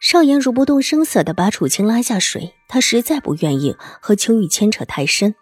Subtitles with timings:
[0.00, 5.34] 邵颜如不动声色的把楚青拉下水，他实在不愿意和秋雨牵扯太深。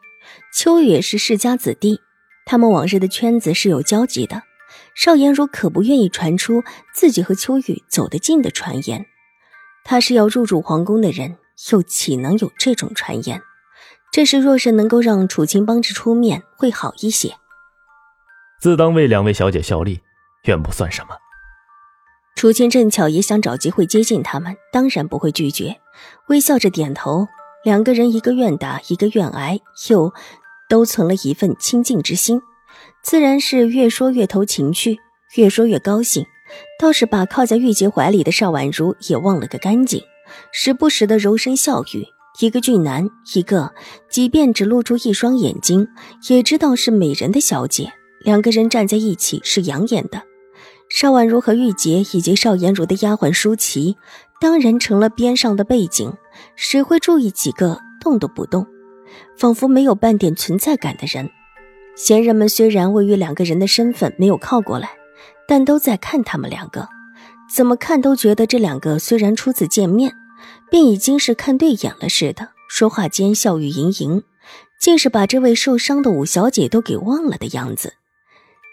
[0.53, 2.01] 秋雨也是世家子弟，
[2.45, 4.43] 他们往日的圈子是有交集的。
[4.97, 9.07] 邵颜如可不愿意传出自己和秋雨走得近的传言。
[9.85, 11.39] 他是要入主皇宫的人，
[11.71, 13.41] 又岂能有这种传言？
[14.13, 17.37] 这事若是能够让楚青帮着出面，会好一些。
[18.61, 20.01] 自当为两位小姐效力，
[20.45, 21.11] 远不算什么。
[22.39, 25.81] 楚青正巧也想找机会接近他们，当然不会拒绝，
[26.29, 27.27] 微笑着点头。
[27.65, 29.59] 两个人一个愿打，一个愿挨，
[29.91, 30.15] 又
[30.69, 32.41] 都存了一份亲近之心，
[33.03, 34.99] 自然是越说越投情绪，
[35.35, 36.25] 越说越高兴。
[36.81, 40.01] 倒是把靠在玉洁怀里的邵婉如也忘了个干净，
[40.53, 42.07] 时不时的柔声笑语。
[42.39, 43.75] 一个俊男，一个
[44.09, 45.89] 即便只露出一双眼睛，
[46.29, 47.93] 也知道是美人的小姐。
[48.21, 50.23] 两个人站在一起是养眼的。
[50.89, 53.97] 邵婉如和玉洁以及邵颜如的丫鬟舒淇，
[54.41, 56.13] 当然成了边上的背景，
[56.57, 58.67] 谁会注意几个动都不动，
[59.37, 61.31] 仿佛没有半点存在感的人？
[61.95, 64.91] 闲人们虽然位于两个人的身份没有靠过来，
[65.47, 66.89] 但都在看他们两个，
[67.53, 70.15] 怎么看都觉得这两个虽然初次见面，
[70.71, 74.23] 便已经是看对眼了似的，说话间笑语盈盈，
[74.81, 77.95] 竟是把这位受伤的五小姐都给忘了的样子。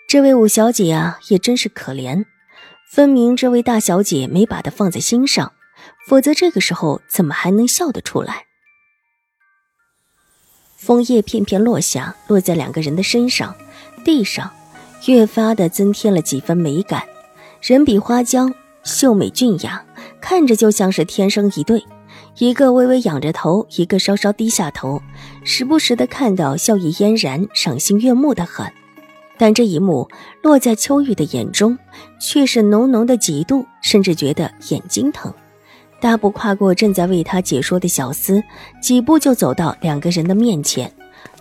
[0.08, 2.26] 这位五小姐啊，也真是可怜，
[2.88, 5.54] 分明这位大小姐没把她放在心上，
[6.08, 8.46] 否则这个时候怎么还能笑得出来？
[10.78, 13.56] 枫叶片片落下，落在两个人的身上、
[14.04, 14.54] 地上，
[15.08, 17.04] 越发的增添了几分美感。
[17.60, 18.52] 人比花娇，
[18.84, 19.84] 秀美俊雅，
[20.22, 21.84] 看着就像是天生一对。
[22.38, 25.02] 一个微微仰着头，一个稍稍低下头，
[25.44, 28.72] 时不时的看到笑意嫣然，赏心悦目的很。
[29.38, 30.10] 但这一幕
[30.42, 31.78] 落在秋雨的眼中，
[32.20, 35.34] 却是浓浓的嫉妒，甚至觉得眼睛疼。
[36.00, 38.44] 大步跨过正在为他解说的小厮，
[38.82, 40.92] 几步就走到两个人的面前，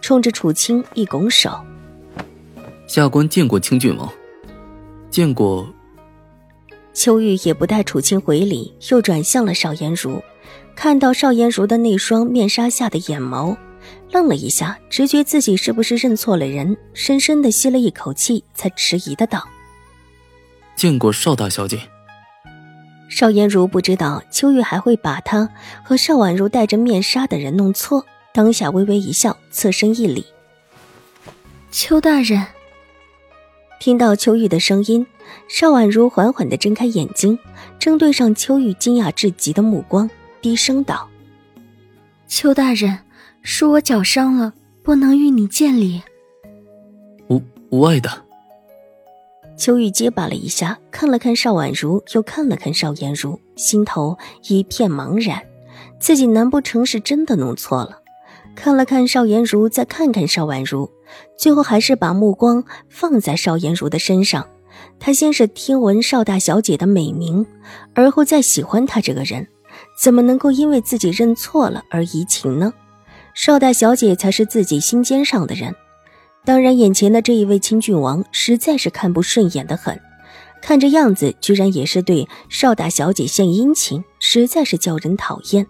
[0.01, 1.51] 冲着楚青一拱手
[2.87, 4.09] ：“下官见过清郡王，
[5.11, 5.69] 见过。”
[6.95, 10.23] 秋玉也不待楚青回礼，又转向了邵颜如，
[10.77, 13.57] 看到邵颜如的那双面纱下的眼眸。
[14.11, 19.49] 愣了一下，直觉自己是不是认错了人，深深的吸了一口气，才迟疑的道
[20.77, 21.81] ：“见过邵大小姐。”
[23.11, 25.49] 邵颜如不知道秋玉还会把她
[25.85, 30.25] 和邵婉如戴着面纱的人弄错，当下微微一笑，侧身一礼
[31.71, 32.47] ：“邱大人。”
[33.79, 35.07] 听到秋玉的声音，
[35.49, 37.39] 邵婉如缓缓的睁开眼睛，
[37.79, 40.09] 正对上秋玉惊讶至极的目光，
[40.41, 41.09] 低声道
[42.27, 42.99] ：“邱大人。”
[43.47, 46.03] 是我脚伤了，不能与你见礼。
[47.29, 48.11] 无无碍的。
[49.55, 54.17] 秋雨结巴了一下，看了看邵婉如，又看了看邵颜如，心头
[54.49, 55.43] 一片茫然。
[56.01, 58.01] 自己难不成是真的弄错了？
[58.57, 60.91] 看了看邵颜如，再看看邵婉如，
[61.37, 64.49] 最后还是把目光放在邵颜如的身上。
[64.99, 67.47] 他先是听闻邵大小姐的美名，
[67.95, 69.47] 而后再喜欢她这个人，
[70.01, 72.73] 怎么能够因为自己认错了而移情呢？
[73.35, 75.75] 邵大小姐才是自己心尖上的人，
[76.45, 80.01] 当然，眼前的这一位清郡王实在是看不顺眼的很，
[80.63, 85.67] 看这样子，居然也是对邵大小姐献殷勤，实在是叫人讨厌。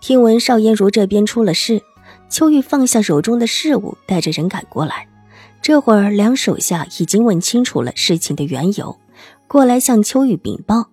[0.00, 1.82] 听闻邵嫣如这边出了事，
[2.30, 5.08] 秋玉放下手中的事物，带着人赶过来。
[5.60, 8.96] 这会儿，两手下已经问清楚了事情的缘由，
[9.48, 10.90] 过来向秋玉禀报。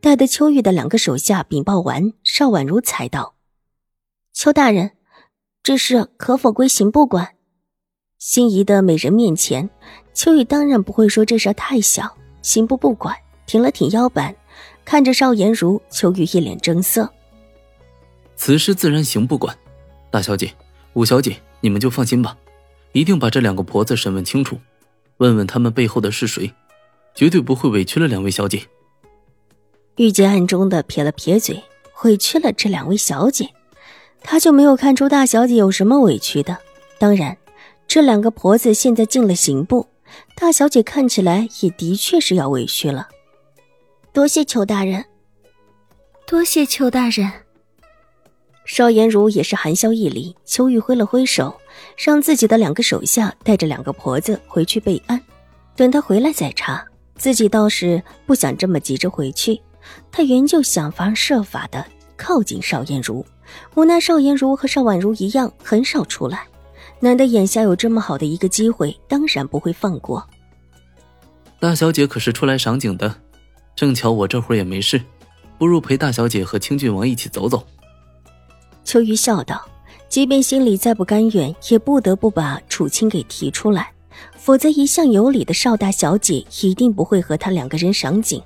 [0.00, 3.34] 待得秋玉的两个手下禀报完，邵婉如才道
[4.34, 4.92] ：“邱大人。”
[5.66, 7.30] 这事可否归刑部管？
[8.18, 9.68] 心仪的美人面前，
[10.14, 13.16] 秋雨当然不会说这事太小，刑部不管。
[13.48, 14.32] 挺了挺腰板，
[14.84, 17.12] 看着邵颜如，秋雨一脸正色。
[18.36, 19.58] 此事自然刑部管，
[20.08, 20.52] 大小姐、
[20.92, 22.38] 五小姐，你们就放心吧，
[22.92, 24.56] 一定把这两个婆子审问清楚，
[25.16, 26.48] 问问他们背后的是谁，
[27.12, 28.62] 绝对不会委屈了两位小姐。
[29.96, 31.60] 玉洁暗中的撇了撇嘴，
[32.04, 33.50] 委屈了这两位小姐。
[34.22, 36.58] 他就没有看出大小姐有什么委屈的。
[36.98, 37.36] 当然，
[37.86, 39.86] 这两个婆子现在进了刑部，
[40.34, 43.08] 大小姐看起来也的确是要委屈了。
[44.12, 45.04] 多谢邱大人，
[46.26, 47.30] 多谢邱大人。
[48.64, 51.54] 邵颜如也是含笑一礼，秋玉挥了挥手，
[51.96, 55.22] 让自己的两个手下带着两个婆子回去备案，
[55.76, 56.84] 等他回来再查。
[57.14, 59.60] 自己倒是不想这么急着回去，
[60.10, 61.84] 他原就想方设法的
[62.16, 63.24] 靠近邵颜如，
[63.74, 66.46] 无奈邵颜如和邵婉如一样很少出来，
[67.00, 70.26] 难得眼下有这么好的一个机会，当然不会放过。
[71.58, 73.14] 大小姐可是出来赏景的，
[73.74, 75.00] 正巧我这会儿也没事，
[75.58, 77.66] 不如陪大小姐和清郡王一起走走。
[78.84, 79.66] 秋雨笑道
[80.08, 83.90] ：“即便心里再不甘愿，也不得不把楚清给提出来，
[84.36, 88.40] 否则一向有礼的邵大小姐一定不会和他两个人赏景。”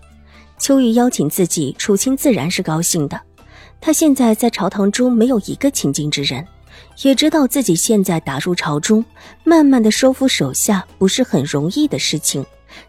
[0.59, 3.21] 秋雨邀请自己，楚清自然是高兴的。
[3.81, 6.47] 他现在在朝堂中没有一个亲近之人，
[7.03, 9.05] 也知道自己现在打入朝中，
[9.43, 12.44] 慢慢的收服手下不是很容易的事情。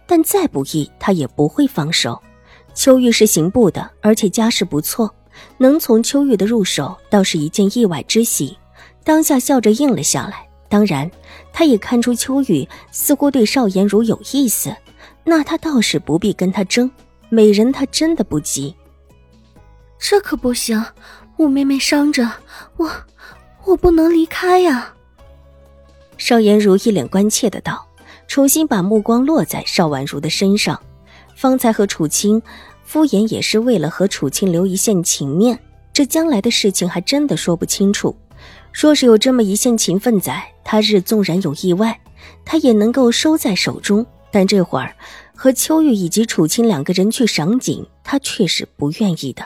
[0.06, 2.22] 但再不易，他也不会放手。
[2.74, 5.14] 秋玉是刑部的，而且家世不错，
[5.58, 8.58] 能从秋玉的入手，倒是一件意外之喜。
[9.04, 10.48] 当下笑着应了下来。
[10.70, 11.10] 当然，
[11.52, 14.74] 他也看出秋玉似乎对邵颜如有意思，
[15.24, 16.90] 那他倒是不必跟他争。
[17.30, 18.74] 美人，他真的不急。
[20.02, 20.84] 这可不行，
[21.38, 22.30] 我妹妹伤着，
[22.76, 22.92] 我
[23.64, 24.94] 我不能离开呀。
[26.18, 27.88] 邵颜如一脸关切的道。
[28.28, 30.82] 重新把目光落在邵婉如的身上，
[31.36, 32.42] 方才和楚清
[32.86, 35.60] 敷衍也是为了和楚清留一线情面，
[35.92, 38.16] 这将来的事情还真的说不清楚。
[38.74, 42.00] 若是有这么一线情分在，他日纵然有意外，
[42.46, 44.06] 他也能够收在手中。
[44.32, 44.96] 但这会儿
[45.36, 49.46] 和秋玉以及楚清两个人去赏景，他却是不愿意的。